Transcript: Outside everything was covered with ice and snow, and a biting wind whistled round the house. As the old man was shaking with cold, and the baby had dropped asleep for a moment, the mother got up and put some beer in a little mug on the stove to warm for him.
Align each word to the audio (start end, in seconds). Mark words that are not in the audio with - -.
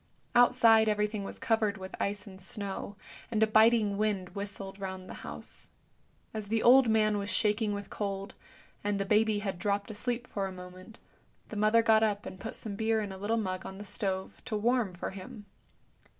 Outside 0.33 0.89
everything 0.89 1.23
was 1.23 1.37
covered 1.37 1.77
with 1.77 1.93
ice 1.99 2.25
and 2.25 2.41
snow, 2.41 2.95
and 3.29 3.43
a 3.43 3.45
biting 3.45 3.99
wind 3.99 4.29
whistled 4.29 4.79
round 4.79 5.07
the 5.07 5.13
house. 5.21 5.69
As 6.33 6.47
the 6.47 6.63
old 6.63 6.89
man 6.89 7.19
was 7.19 7.29
shaking 7.29 7.71
with 7.75 7.91
cold, 7.91 8.33
and 8.83 8.99
the 8.99 9.05
baby 9.05 9.37
had 9.45 9.59
dropped 9.59 9.91
asleep 9.91 10.25
for 10.25 10.47
a 10.47 10.51
moment, 10.51 10.97
the 11.49 11.55
mother 11.55 11.83
got 11.83 12.01
up 12.01 12.25
and 12.25 12.39
put 12.39 12.55
some 12.55 12.75
beer 12.75 12.99
in 12.99 13.11
a 13.11 13.17
little 13.19 13.37
mug 13.37 13.63
on 13.63 13.77
the 13.77 13.85
stove 13.85 14.41
to 14.45 14.57
warm 14.57 14.95
for 14.95 15.11
him. 15.11 15.45